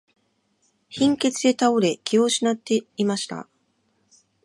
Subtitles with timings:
[0.89, 3.47] 貧血で倒れ、気を失っていました。